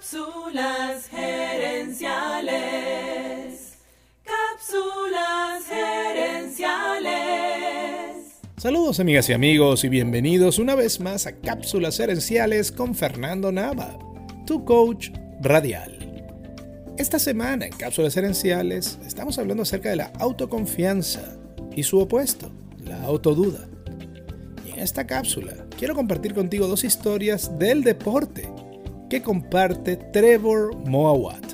[0.00, 2.54] Cápsulas gerenciales.
[4.24, 7.10] Cápsulas gerenciales.
[8.56, 13.98] Saludos amigas y amigos y bienvenidos una vez más a Cápsulas gerenciales con Fernando Nava,
[14.46, 15.10] tu coach
[15.42, 15.98] radial.
[16.96, 21.36] Esta semana en Cápsulas gerenciales estamos hablando acerca de la autoconfianza
[21.76, 22.50] y su opuesto,
[22.86, 23.68] la autoduda.
[24.66, 28.48] Y en esta cápsula quiero compartir contigo dos historias del deporte
[29.10, 31.44] que comparte Trevor Moawat.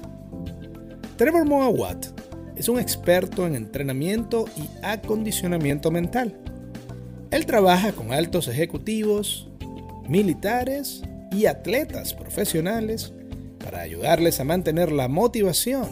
[1.16, 2.08] Trevor Moawat
[2.54, 6.38] es un experto en entrenamiento y acondicionamiento mental.
[7.30, 9.48] Él trabaja con altos ejecutivos,
[10.06, 13.14] militares y atletas profesionales
[13.64, 15.88] para ayudarles a mantener la motivación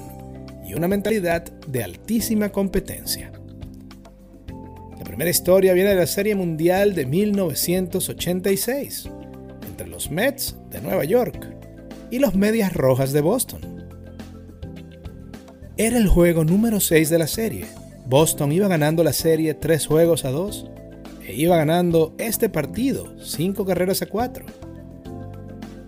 [0.67, 3.33] y una mentalidad de altísima competencia.
[4.99, 9.09] La primera historia viene de la Serie Mundial de 1986,
[9.67, 11.54] entre los Mets de Nueva York
[12.15, 13.61] y los Medias Rojas de Boston.
[15.77, 17.65] Era el juego número 6 de la serie.
[18.07, 20.71] Boston iba ganando la serie 3 juegos a 2
[21.27, 24.47] e iba ganando este partido 5 carreras a 4.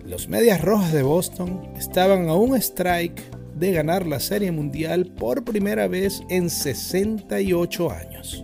[0.05, 3.21] Los Medias Rojas de Boston estaban a un strike
[3.55, 8.43] de ganar la Serie Mundial por primera vez en 68 años.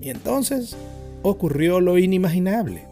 [0.00, 0.76] Y entonces
[1.22, 2.86] ocurrió lo inimaginable.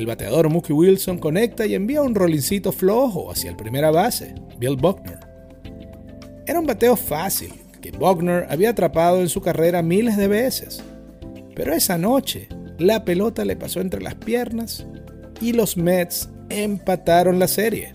[0.00, 4.76] El bateador Mookie Wilson conecta y envía un rolincito flojo hacia el primera base, Bill
[4.76, 5.18] Buckner.
[6.46, 10.82] Era un bateo fácil que Buckner había atrapado en su carrera miles de veces,
[11.54, 12.48] pero esa noche
[12.78, 14.86] la pelota le pasó entre las piernas
[15.38, 17.92] y los Mets empataron la serie.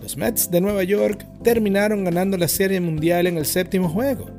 [0.00, 4.30] Los Mets de Nueva York terminaron ganando la serie mundial en el séptimo juego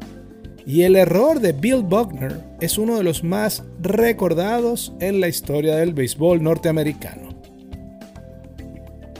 [0.66, 5.76] y el error de Bill Buckner es uno de los más recordados en la historia
[5.76, 7.30] del béisbol norteamericano.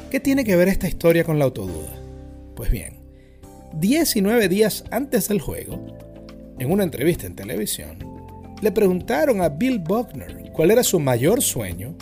[0.10, 1.90] ¿Qué tiene que ver esta historia con la autoduda?
[2.56, 3.00] Pues bien,
[3.74, 5.98] 19 días antes del juego,
[6.60, 7.98] en una entrevista en televisión,
[8.62, 11.96] le preguntaron a Bill Buckner cuál era su mayor sueño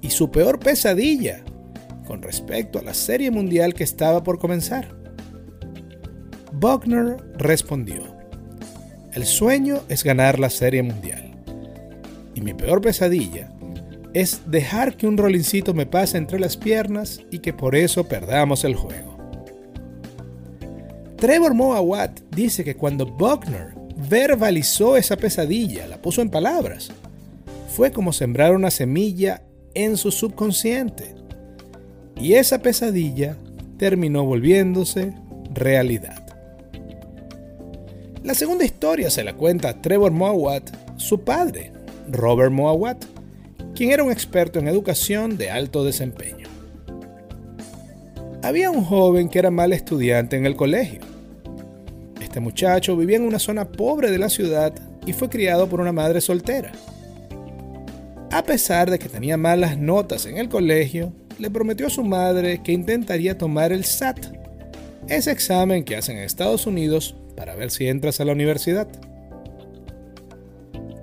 [0.00, 1.42] y su peor pesadilla
[2.06, 4.96] con respecto a la serie mundial que estaba por comenzar.
[6.52, 8.17] Buckner respondió,
[9.12, 11.32] el sueño es ganar la Serie Mundial.
[12.34, 13.50] Y mi peor pesadilla
[14.14, 18.64] es dejar que un rolincito me pase entre las piernas y que por eso perdamos
[18.64, 19.16] el juego.
[21.16, 23.74] Trevor Moawat dice que cuando Buckner
[24.08, 26.90] verbalizó esa pesadilla, la puso en palabras,
[27.74, 29.42] fue como sembrar una semilla
[29.74, 31.14] en su subconsciente.
[32.16, 33.36] Y esa pesadilla
[33.78, 35.12] terminó volviéndose
[35.52, 36.17] realidad.
[38.28, 41.72] La segunda historia se la cuenta Trevor Mowat, su padre,
[42.10, 43.02] Robert Mowat,
[43.74, 46.46] quien era un experto en educación de alto desempeño.
[48.42, 51.00] Había un joven que era mal estudiante en el colegio.
[52.20, 54.74] Este muchacho vivía en una zona pobre de la ciudad
[55.06, 56.72] y fue criado por una madre soltera.
[58.30, 62.62] A pesar de que tenía malas notas en el colegio, le prometió a su madre
[62.62, 64.18] que intentaría tomar el SAT,
[65.08, 68.88] ese examen que hacen en Estados Unidos para ver si entras a la universidad.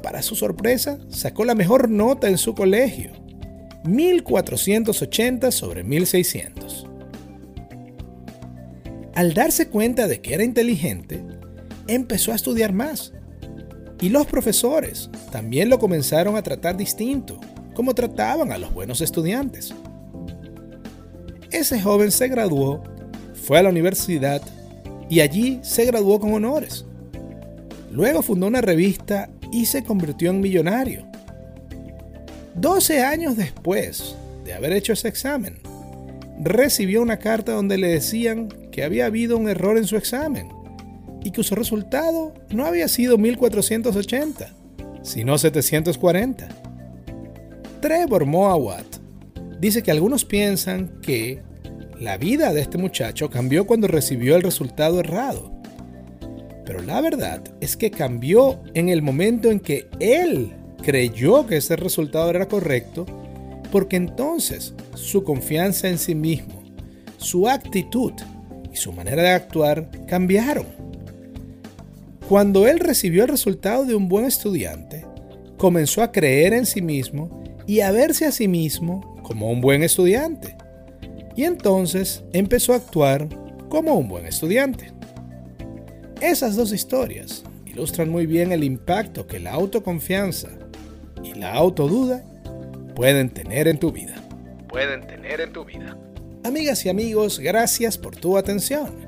[0.03, 3.13] Para su sorpresa, sacó la mejor nota en su colegio,
[3.85, 6.87] 1480 sobre 1600.
[9.15, 11.23] Al darse cuenta de que era inteligente,
[11.87, 13.13] empezó a estudiar más.
[14.01, 17.39] Y los profesores también lo comenzaron a tratar distinto,
[17.73, 19.73] como trataban a los buenos estudiantes.
[21.49, 22.83] Ese joven se graduó,
[23.33, 24.41] fue a la universidad
[25.09, 26.85] y allí se graduó con honores.
[27.91, 31.05] Luego fundó una revista y se convirtió en millonario.
[32.55, 35.57] 12 años después de haber hecho ese examen,
[36.39, 40.49] recibió una carta donde le decían que había habido un error en su examen
[41.23, 44.53] y que su resultado no había sido 1480,
[45.01, 46.47] sino 740.
[47.81, 48.85] Trevor Moawat
[49.59, 51.41] dice que algunos piensan que
[51.99, 55.51] la vida de este muchacho cambió cuando recibió el resultado errado.
[56.65, 60.51] Pero la verdad es que cambió en el momento en que él
[60.83, 63.05] creyó que ese resultado era correcto,
[63.71, 66.63] porque entonces su confianza en sí mismo,
[67.17, 68.13] su actitud
[68.73, 70.65] y su manera de actuar cambiaron.
[72.27, 75.05] Cuando él recibió el resultado de un buen estudiante,
[75.57, 79.83] comenzó a creer en sí mismo y a verse a sí mismo como un buen
[79.83, 80.57] estudiante
[81.35, 83.27] y entonces empezó a actuar
[83.69, 84.91] como un buen estudiante.
[86.21, 90.49] Esas dos historias ilustran muy bien el impacto que la autoconfianza
[91.23, 92.23] y la autoduda
[92.95, 94.15] pueden tener en tu vida.
[94.69, 95.97] pueden tener en tu vida.
[96.43, 99.07] Amigas y amigos, gracias por tu atención.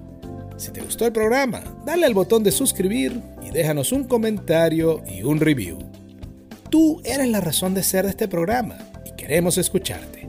[0.57, 5.23] Si te gustó el programa, dale al botón de suscribir y déjanos un comentario y
[5.23, 5.77] un review.
[6.69, 10.27] Tú eres la razón de ser de este programa y queremos escucharte.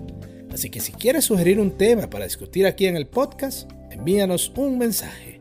[0.58, 4.76] Así que si quieres sugerir un tema para discutir aquí en el podcast, envíanos un
[4.76, 5.38] mensaje.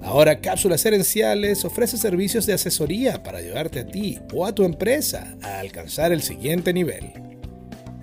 [0.00, 5.36] Ahora Cápsulas Herenciales ofrece servicios de asesoría para ayudarte a ti o a tu empresa
[5.42, 7.12] a alcanzar el siguiente nivel.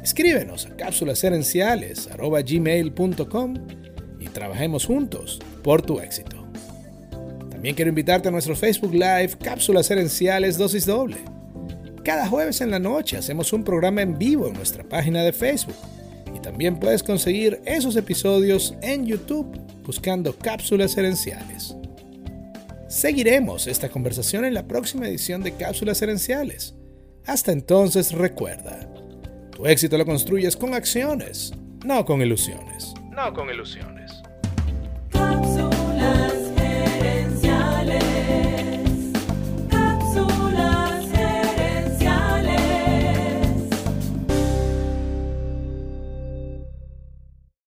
[0.03, 3.53] Escríbenos a cápsulasherenciales.gmail.com
[4.19, 6.47] y trabajemos juntos por tu éxito.
[7.49, 11.17] También quiero invitarte a nuestro Facebook Live Cápsulas Herenciales Dosis Doble.
[12.03, 15.73] Cada jueves en la noche hacemos un programa en vivo en nuestra página de Facebook
[16.35, 21.75] y también puedes conseguir esos episodios en YouTube buscando Cápsulas Herenciales.
[22.87, 26.75] Seguiremos esta conversación en la próxima edición de Cápsulas Herenciales.
[27.25, 28.87] Hasta entonces recuerda,
[29.51, 31.53] tu éxito lo construyes con acciones,
[31.85, 32.93] no con ilusiones.
[33.11, 34.11] No con ilusiones.